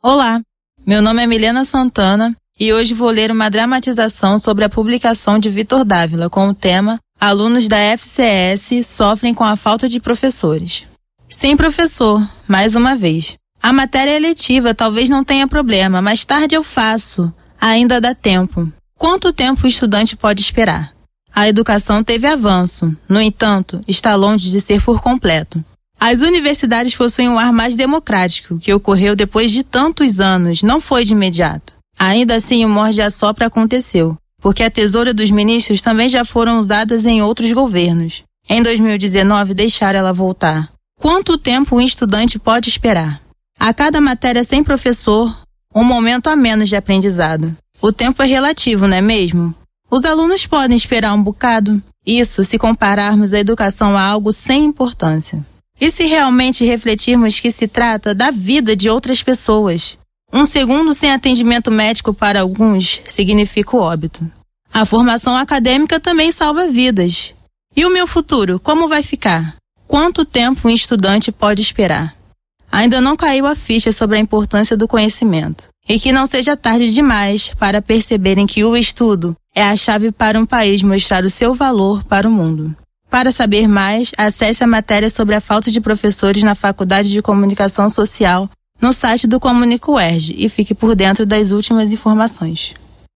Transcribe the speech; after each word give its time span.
Olá, 0.00 0.40
meu 0.86 1.02
nome 1.02 1.24
é 1.24 1.26
Milena 1.26 1.64
Santana 1.64 2.32
e 2.58 2.72
hoje 2.72 2.94
vou 2.94 3.10
ler 3.10 3.32
uma 3.32 3.50
dramatização 3.50 4.38
sobre 4.38 4.64
a 4.64 4.68
publicação 4.68 5.40
de 5.40 5.50
Vitor 5.50 5.84
Dávila 5.84 6.30
com 6.30 6.46
o 6.48 6.54
tema 6.54 7.00
Alunos 7.20 7.66
da 7.66 7.78
FCS 7.78 8.86
sofrem 8.86 9.34
com 9.34 9.42
a 9.42 9.56
falta 9.56 9.88
de 9.88 9.98
professores. 9.98 10.84
Sem 11.28 11.56
professor, 11.56 12.24
mais 12.46 12.76
uma 12.76 12.94
vez. 12.94 13.36
A 13.60 13.72
matéria 13.72 14.14
eletiva 14.14 14.72
talvez 14.72 15.08
não 15.08 15.24
tenha 15.24 15.48
problema, 15.48 16.00
mais 16.00 16.24
tarde 16.24 16.54
eu 16.54 16.62
faço. 16.62 17.34
Ainda 17.60 18.00
dá 18.00 18.14
tempo. 18.14 18.72
Quanto 18.96 19.32
tempo 19.32 19.64
o 19.64 19.68
estudante 19.68 20.14
pode 20.14 20.40
esperar? 20.40 20.92
A 21.34 21.48
educação 21.48 22.04
teve 22.04 22.28
avanço, 22.28 22.96
no 23.08 23.20
entanto, 23.20 23.80
está 23.88 24.14
longe 24.14 24.48
de 24.48 24.60
ser 24.60 24.80
por 24.80 25.00
completo. 25.00 25.62
As 26.00 26.20
universidades 26.20 26.94
possuem 26.94 27.28
um 27.28 27.38
ar 27.38 27.52
mais 27.52 27.74
democrático, 27.74 28.56
que 28.58 28.72
ocorreu 28.72 29.16
depois 29.16 29.50
de 29.50 29.64
tantos 29.64 30.20
anos, 30.20 30.62
não 30.62 30.80
foi 30.80 31.04
de 31.04 31.12
imediato. 31.12 31.74
Ainda 31.98 32.36
assim, 32.36 32.64
o 32.64 32.68
morde 32.68 33.02
a 33.02 33.10
sopra 33.10 33.46
aconteceu, 33.46 34.16
porque 34.40 34.62
a 34.62 34.70
tesoura 34.70 35.12
dos 35.12 35.32
ministros 35.32 35.80
também 35.80 36.08
já 36.08 36.24
foram 36.24 36.60
usadas 36.60 37.04
em 37.04 37.20
outros 37.20 37.50
governos. 37.50 38.22
Em 38.48 38.62
2019, 38.62 39.54
deixaram 39.54 39.98
ela 39.98 40.12
voltar. 40.12 40.70
Quanto 41.00 41.36
tempo 41.36 41.76
um 41.76 41.80
estudante 41.80 42.38
pode 42.38 42.68
esperar? 42.68 43.20
A 43.58 43.74
cada 43.74 44.00
matéria 44.00 44.44
sem 44.44 44.62
professor, 44.62 45.36
um 45.74 45.82
momento 45.82 46.28
a 46.28 46.36
menos 46.36 46.68
de 46.68 46.76
aprendizado. 46.76 47.56
O 47.82 47.90
tempo 47.90 48.22
é 48.22 48.26
relativo, 48.26 48.86
não 48.86 48.96
é 48.96 49.02
mesmo? 49.02 49.52
Os 49.90 50.04
alunos 50.04 50.46
podem 50.46 50.76
esperar 50.76 51.12
um 51.12 51.22
bocado. 51.22 51.82
Isso 52.06 52.44
se 52.44 52.56
compararmos 52.56 53.34
a 53.34 53.40
educação 53.40 53.96
a 53.96 54.02
algo 54.04 54.32
sem 54.32 54.64
importância. 54.64 55.44
E 55.80 55.90
se 55.90 56.04
realmente 56.06 56.64
refletirmos 56.64 57.38
que 57.38 57.50
se 57.50 57.68
trata 57.68 58.14
da 58.14 58.30
vida 58.30 58.74
de 58.74 58.90
outras 58.90 59.22
pessoas? 59.22 59.96
Um 60.32 60.44
segundo 60.44 60.92
sem 60.92 61.12
atendimento 61.12 61.70
médico 61.70 62.12
para 62.12 62.40
alguns 62.40 63.00
significa 63.06 63.76
o 63.76 63.80
óbito. 63.80 64.30
A 64.72 64.84
formação 64.84 65.36
acadêmica 65.36 65.98
também 65.98 66.30
salva 66.30 66.68
vidas. 66.68 67.32
E 67.76 67.86
o 67.86 67.92
meu 67.92 68.06
futuro, 68.06 68.58
como 68.58 68.88
vai 68.88 69.02
ficar? 69.02 69.56
Quanto 69.86 70.24
tempo 70.24 70.68
um 70.68 70.70
estudante 70.70 71.32
pode 71.32 71.62
esperar? 71.62 72.14
Ainda 72.70 73.00
não 73.00 73.16
caiu 73.16 73.46
a 73.46 73.54
ficha 73.54 73.92
sobre 73.92 74.18
a 74.18 74.20
importância 74.20 74.76
do 74.76 74.88
conhecimento. 74.88 75.68
E 75.88 75.98
que 75.98 76.12
não 76.12 76.26
seja 76.26 76.54
tarde 76.54 76.92
demais 76.92 77.50
para 77.58 77.80
perceberem 77.80 78.46
que 78.46 78.62
o 78.62 78.76
estudo 78.76 79.34
é 79.54 79.62
a 79.62 79.74
chave 79.74 80.12
para 80.12 80.38
um 80.38 80.44
país 80.44 80.82
mostrar 80.82 81.24
o 81.24 81.30
seu 81.30 81.54
valor 81.54 82.04
para 82.04 82.28
o 82.28 82.30
mundo. 82.30 82.76
Para 83.10 83.32
saber 83.32 83.66
mais, 83.66 84.12
acesse 84.18 84.62
a 84.62 84.66
matéria 84.66 85.08
sobre 85.08 85.34
a 85.34 85.40
falta 85.40 85.70
de 85.70 85.80
professores 85.80 86.42
na 86.42 86.54
Faculdade 86.54 87.10
de 87.10 87.22
Comunicação 87.22 87.88
Social 87.88 88.50
no 88.80 88.92
site 88.92 89.26
do 89.26 89.40
Comunico 89.40 89.94
UERJ 89.94 90.34
e 90.38 90.48
fique 90.48 90.74
por 90.74 90.94
dentro 90.94 91.24
das 91.24 91.50
últimas 91.50 91.92
informações. 91.92 92.74